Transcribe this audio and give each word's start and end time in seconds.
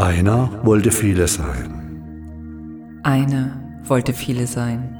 Einer 0.00 0.48
wollte 0.64 0.90
viele 0.92 1.28
sein. 1.28 3.00
Einer 3.02 3.60
wollte 3.84 4.14
viele 4.14 4.46
sein. 4.46 4.96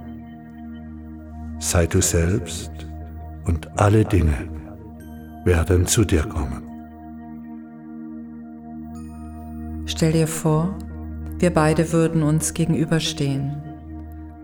Sei 1.58 1.87
du 1.87 2.03
selbst 2.03 2.71
und 3.46 3.80
alle 3.80 4.04
Dinge 4.04 4.34
werden 5.46 5.86
zu 5.86 6.04
dir 6.04 6.24
kommen. 6.24 6.63
Stell 9.86 10.13
dir 10.13 10.28
vor, 10.28 10.76
wir 11.38 11.54
beide 11.54 11.94
würden 11.94 12.22
uns 12.22 12.53
gegenüberstehen, 12.53 13.56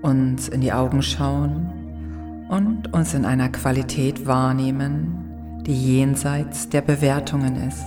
uns 0.00 0.48
in 0.48 0.62
die 0.62 0.72
Augen 0.72 1.02
schauen 1.02 2.46
und 2.48 2.94
uns 2.94 3.12
in 3.12 3.26
einer 3.26 3.50
Qualität 3.50 4.26
wahrnehmen, 4.26 5.62
die 5.66 5.98
jenseits 5.98 6.70
der 6.70 6.80
Bewertungen 6.80 7.56
ist. 7.56 7.84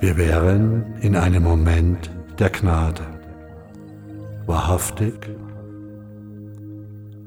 Wir 0.00 0.16
wären 0.16 0.94
in 1.02 1.14
einem 1.14 1.42
Moment 1.42 2.10
der 2.38 2.48
Gnade, 2.48 3.02
wahrhaftig 4.46 5.14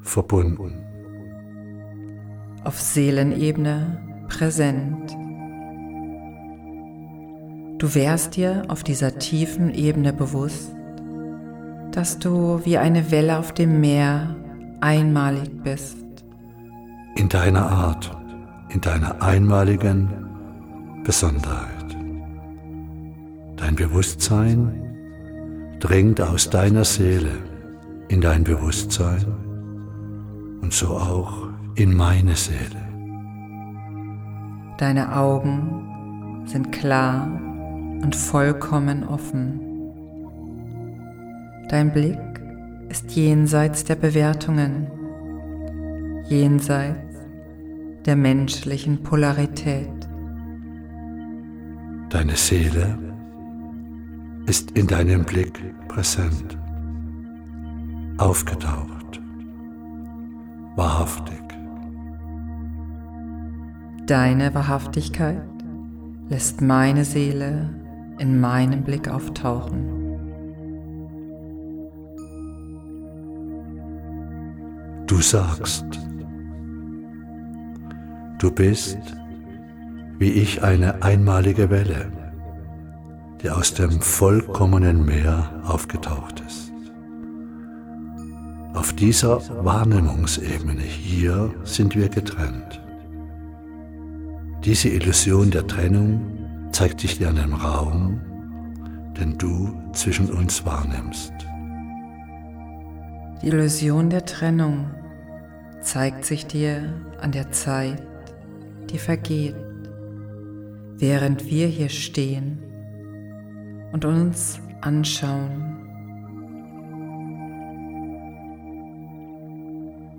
verbunden. 0.02 0.73
Auf 2.63 2.82
Seelenebene 2.82 3.99
präsent. 4.27 5.12
Du 7.77 7.94
wärst 7.94 8.38
dir 8.38 8.63
auf 8.70 8.84
dieser 8.84 9.20
tiefen 9.20 9.71
Ebene 9.71 10.12
bewusst, 10.12 10.71
dass 11.91 12.18
du 12.18 12.60
wie 12.63 12.80
eine 12.80 13.12
Welle 13.12 13.38
auf 13.38 13.54
dem 13.54 13.82
Meer 13.82 14.35
einmalig 14.82 15.62
bist. 15.63 15.98
In 17.18 17.30
deiner 17.30 17.70
Art, 17.70 18.18
in 18.70 18.82
deiner 18.82 19.21
einmaligen 19.21 20.10
Besonderheit. 21.04 21.82
Dein 23.74 23.90
Bewusstsein 23.90 25.77
dringt 25.79 26.21
aus 26.21 26.48
deiner 26.48 26.84
Seele 26.84 27.32
in 28.07 28.21
dein 28.21 28.43
Bewusstsein 28.43 29.26
und 30.62 30.71
so 30.71 30.90
auch 30.90 31.48
in 31.74 31.96
meine 31.96 32.35
Seele. 32.35 32.84
Deine 34.77 35.18
Augen 35.18 36.44
sind 36.46 36.71
klar 36.71 37.27
und 38.04 38.16
vollkommen 38.16 39.05
offen. 39.05 39.60
Dein 41.70 41.91
Blick 41.91 42.20
ist 42.90 43.16
jenseits 43.16 43.84
der 43.85 43.96
Bewertungen, 43.96 44.85
jenseits 46.29 47.18
der 48.05 48.18
menschlichen 48.18 49.01
Polarität. 49.01 49.90
Deine 52.12 52.35
Seele 52.35 53.13
ist 54.46 54.72
in 54.72 54.88
deinem 54.88 55.24
Blick 55.24 55.60
präsent, 55.88 56.58
aufgetaucht, 58.18 59.22
wahrhaftig. 60.76 61.41
Deine 64.06 64.53
Wahrhaftigkeit 64.53 65.41
lässt 66.30 66.62
meine 66.62 67.06
Seele 67.06 67.69
in 68.18 68.40
meinem 68.40 68.84
Blick 68.84 69.08
auftauchen. 69.08 70.02
Du 75.07 75.18
sagst, 75.22 75.85
du 78.40 78.52
bist 78.52 78.97
wie 80.24 80.31
ich 80.31 80.63
eine 80.63 81.03
einmalige 81.03 81.69
Welle, 81.69 82.06
die 83.44 83.50
aus 83.50 83.74
dem 83.74 84.00
vollkommenen 84.00 85.06
Meer 85.06 85.62
aufgetaucht 85.66 86.41
ist. 86.47 86.72
Auf 88.73 88.94
dieser 88.94 89.41
Wahrnehmungsebene 89.63 90.81
hier 90.81 91.53
sind 91.63 91.95
wir 91.95 92.07
getrennt. 92.07 92.81
Diese 94.63 94.88
Illusion 94.88 95.51
der 95.51 95.67
Trennung 95.67 96.69
zeigt 96.72 97.01
sich 97.01 97.17
dir 97.17 97.29
an 97.29 97.35
dem 97.35 97.53
Raum, 97.53 98.22
den 99.19 99.38
du 99.38 99.73
zwischen 99.91 100.31
uns 100.31 100.66
wahrnimmst. 100.66 101.34
Die 103.41 103.47
Illusion 103.47 104.09
der 104.09 104.25
Trennung 104.25 104.90
zeigt 105.81 106.23
sich 106.23 106.47
dir 106.47 106.94
an 107.19 107.34
der 107.34 107.51
Zeit, 107.51 108.01
die 108.90 108.97
vergeht, 108.97 109.56
während 110.97 111.46
wir 111.46 111.67
hier 111.67 111.90
stehen 111.90 112.62
und 113.93 114.03
uns 114.03 114.59
anschauen. 114.81 115.77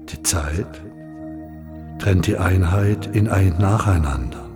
Die 0.08 0.22
Zeit 0.22 0.82
trennt 1.98 2.26
die 2.26 2.38
Einheit 2.38 3.06
in 3.14 3.28
ein 3.28 3.56
Nacheinander, 3.58 4.48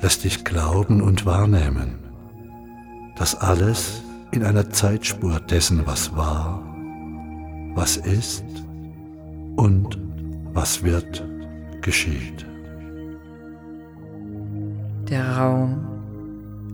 lässt 0.00 0.24
dich 0.24 0.44
glauben 0.44 1.00
und 1.00 1.26
wahrnehmen, 1.26 1.98
dass 3.16 3.34
alles 3.34 4.02
in 4.30 4.44
einer 4.44 4.70
Zeitspur 4.70 5.40
dessen, 5.40 5.86
was 5.86 6.14
war, 6.14 6.62
was 7.74 7.96
ist 7.96 8.44
und 9.56 9.98
was 10.52 10.82
wird, 10.82 11.24
geschieht. 11.80 12.46
Der 15.08 15.36
Raum 15.36 15.91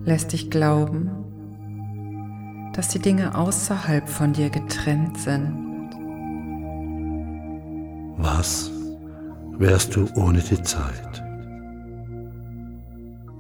lässt 0.09 0.33
dich 0.33 0.51
glauben, 0.51 1.11
dass 2.75 2.89
die 2.89 2.99
Dinge 2.99 3.35
außerhalb 3.37 4.09
von 4.09 4.33
dir 4.33 4.49
getrennt 4.49 5.19
sind. 5.19 5.91
Was 8.17 8.71
wärst 9.59 9.95
du 9.95 10.09
ohne 10.17 10.41
die 10.41 10.63
Zeit? 10.63 11.23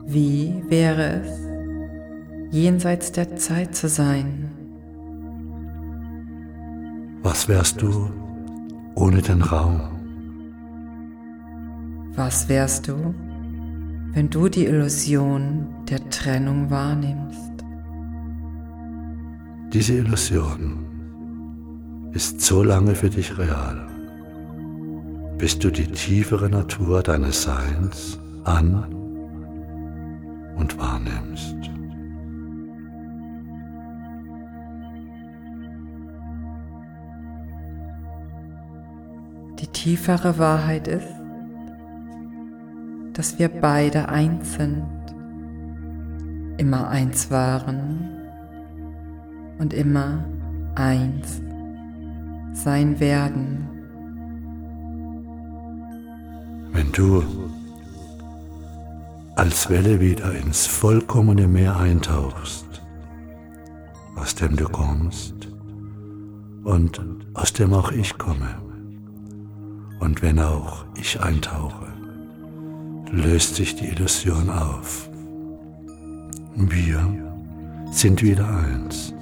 Wie 0.05 0.63
wäre 0.69 1.23
es, 1.23 1.31
jenseits 2.51 3.13
der 3.13 3.37
Zeit 3.37 3.75
zu 3.75 3.89
sein? 3.89 4.51
Was 7.23 7.49
wärst 7.49 7.81
du 7.81 8.11
ohne 8.95 9.23
den 9.23 9.43
Raum? 9.43 9.81
Was 12.15 12.49
wärst 12.49 12.89
du, 12.89 13.15
wenn 14.13 14.31
du 14.31 14.49
die 14.49 14.67
Illusion 14.67 15.67
der 15.89 16.09
Trennung 16.11 16.71
wahrnimmst? 16.71 17.53
Diese 19.73 19.95
Illusion 19.95 20.85
ist 22.13 22.41
so 22.41 22.63
lange 22.63 22.95
für 22.95 23.11
dich 23.11 23.37
real, 23.37 23.87
bis 25.37 25.59
du 25.59 25.71
die 25.71 25.87
tiefere 25.87 26.49
Natur 26.49 27.03
deines 27.03 27.43
Seins 27.43 28.19
an 28.45 28.87
und 30.57 30.79
wahrnimmst. 30.79 31.57
Die 39.61 39.67
tiefere 39.67 40.39
Wahrheit 40.39 40.89
ist, 40.89 41.18
dass 43.19 43.37
wir 43.37 43.49
beide 43.49 44.09
eins 44.09 44.55
sind, 44.55 44.87
immer 46.57 46.87
eins 46.87 47.33
waren 47.33 48.17
und 49.59 49.75
immer 49.75 50.25
eins 50.77 51.43
sein 52.53 53.01
werden. 53.01 53.69
Wenn 56.71 56.93
du 56.93 57.25
als 59.35 59.69
Welle 59.69 59.99
wieder 59.99 60.33
ins 60.35 60.69
vollkommene 60.69 61.49
Meer 61.49 61.77
eintauchst, 61.77 62.67
aus 64.15 64.37
dem 64.37 64.55
du 64.55 64.69
kommst 64.69 65.49
und 66.63 67.01
aus 67.35 67.53
dem 67.53 67.75
auch 67.75 67.91
ich 67.91 68.17
komme, 68.17 68.63
und 69.99 70.23
wenn 70.23 70.39
auch 70.39 70.85
ich 70.95 71.21
eintauche, 71.21 71.88
löst 73.11 73.57
sich 73.57 73.77
die 73.77 73.87
Illusion 73.87 74.51
auf. 74.51 75.09
Wir 76.55 77.01
sind 77.91 78.23
wieder 78.23 78.49
eins. 78.49 79.13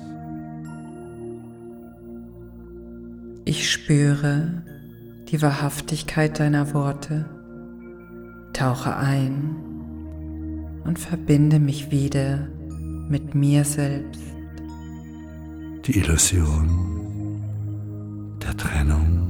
Ich 3.45 3.71
spüre 3.71 4.63
die 5.29 5.41
Wahrhaftigkeit 5.43 6.41
deiner 6.41 6.73
Worte, 6.75 7.27
tauche 8.53 8.97
ein 8.97 9.57
und 10.85 10.99
verbinde 10.99 11.59
mich 11.61 11.91
wieder 11.91 12.49
mit 13.09 13.35
mir 13.35 13.65
selbst. 13.65 14.23
Die 15.87 15.99
Illusion 15.99 17.43
der 18.43 18.57
Trennung 18.57 19.27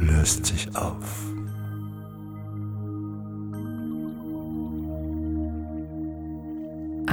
löst 0.00 0.46
sich 0.46 0.74
auf. 0.76 1.33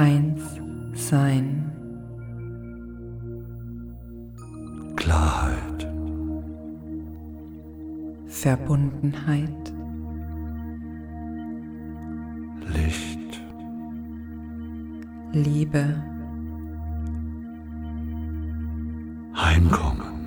Eins 0.02 0.42
sein. 0.94 1.70
Klarheit. 4.96 5.88
Verbundenheit. 8.26 9.72
Licht. 12.74 13.42
Liebe. 15.32 16.02
Heimkommen. 19.36 20.26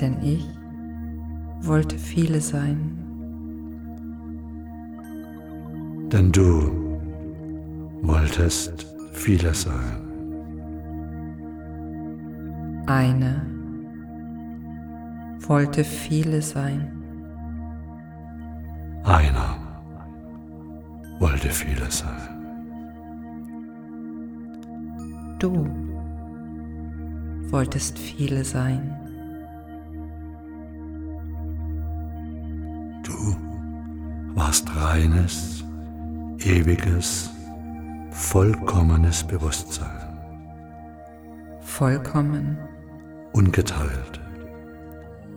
Denn 0.00 0.16
ich 0.22 0.48
wollte 1.60 1.98
viele 1.98 2.40
sein. 2.40 3.03
Denn 6.14 6.30
du 6.30 6.70
wolltest 8.02 8.86
viele 9.12 9.52
sein. 9.52 9.96
Eine 12.86 13.44
wollte 15.40 15.82
viele 15.82 16.40
sein. 16.40 17.02
Einer 19.02 19.56
wollte 21.18 21.50
viele 21.50 21.90
sein. 21.90 22.28
Du 25.40 25.66
wolltest 27.50 27.98
viele 27.98 28.44
sein. 28.44 28.82
Du 33.02 33.36
warst 34.36 34.64
reines, 34.76 35.53
ewiges, 36.44 37.30
vollkommenes 38.10 39.24
Bewusstsein. 39.24 40.18
Vollkommen. 41.60 42.58
Ungeteilt, 43.32 44.20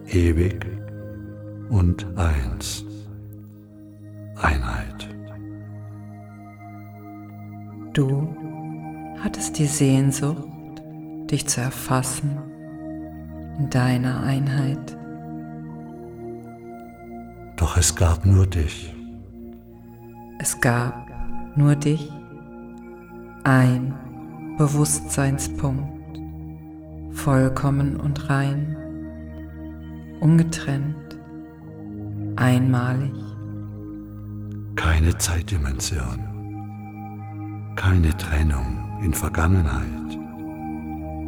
ewig 0.07 0.65
und 1.69 2.05
eins. 2.17 2.83
Einheit. 4.35 5.07
Du 7.93 8.35
hattest 9.23 9.57
die 9.57 9.65
Sehnsucht, 9.65 10.43
dich 11.31 11.47
zu 11.47 11.61
erfassen 11.61 12.37
in 13.57 13.69
deiner 13.71 14.21
Einheit. 14.21 14.95
Doch 17.55 17.77
es 17.77 17.95
gab 17.95 18.25
nur 18.25 18.45
dich. 18.45 18.93
Es 20.39 20.61
gab 20.61 20.96
nur 21.57 21.75
dich, 21.75 22.11
ein 23.43 23.93
Bewusstseinspunkt, 24.57 26.19
vollkommen 27.11 27.97
und 27.97 28.29
rein, 28.29 28.77
ungetrennt, 30.19 31.17
einmalig. 32.35 33.13
Keine 34.75 35.17
Zeitdimension, 35.17 36.19
keine 37.75 38.15
Trennung 38.17 38.99
in 39.03 39.13
Vergangenheit, 39.13 40.17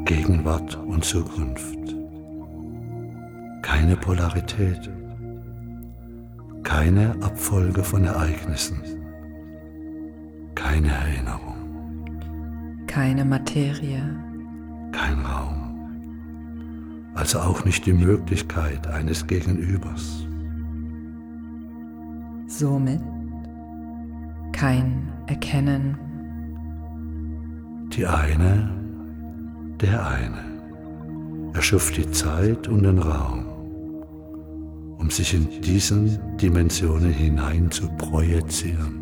Gegenwart 0.05 0.75
und 0.75 1.03
Zukunft, 1.03 1.95
keine 3.61 3.95
Polarität, 3.95 4.89
keine 6.63 7.15
Abfolge 7.21 7.83
von 7.83 8.05
Ereignissen, 8.05 8.98
keine 10.79 10.93
Erinnerung, 10.93 11.55
keine 12.87 13.25
Materie, 13.25 14.01
kein 14.93 15.19
Raum, 15.25 17.11
also 17.15 17.39
auch 17.39 17.65
nicht 17.65 17.85
die 17.85 17.91
Möglichkeit 17.91 18.87
eines 18.87 19.27
Gegenübers. 19.27 20.25
Somit 22.47 23.01
kein 24.53 25.11
Erkennen. 25.27 25.97
Die 27.91 28.05
eine, 28.05 28.69
der 29.81 30.07
eine, 30.07 31.51
erschuf 31.55 31.91
die 31.91 32.09
Zeit 32.11 32.69
und 32.69 32.83
den 32.83 32.99
Raum, 32.99 33.45
um 34.97 35.09
sich 35.09 35.33
in 35.33 35.61
diesen 35.61 36.37
Dimensionen 36.37 37.11
hinein 37.11 37.69
zu 37.69 37.89
projizieren. 37.97 38.98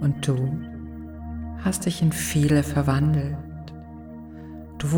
Und 0.00 0.26
du 0.26 0.58
hast 1.64 1.86
dich 1.86 2.02
in 2.02 2.12
viele 2.12 2.62
verwandelt. 2.62 3.36
Du 4.78 4.88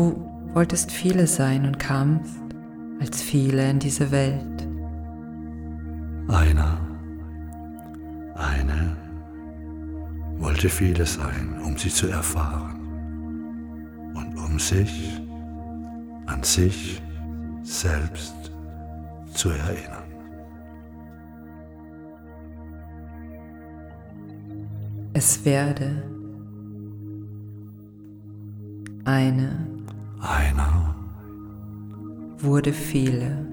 wolltest 0.53 0.91
viele 0.91 1.27
sein 1.27 1.65
und 1.65 1.79
kamst 1.79 2.39
als 2.99 3.21
viele 3.21 3.69
in 3.69 3.79
diese 3.79 4.11
Welt. 4.11 4.67
Einer, 6.27 6.77
eine 8.35 8.95
wollte 10.37 10.69
viele 10.69 11.05
sein, 11.05 11.59
um 11.65 11.77
sie 11.77 11.89
zu 11.89 12.07
erfahren 12.07 12.79
und 14.13 14.37
um 14.37 14.59
sich 14.59 15.19
an 16.27 16.43
sich 16.43 17.01
selbst 17.63 18.51
zu 19.33 19.49
erinnern. 19.49 20.00
Es 25.13 25.43
werde 25.45 26.03
eine 29.03 29.67
Einer 30.19 30.95
wurde 32.39 32.73
viele. 32.73 33.51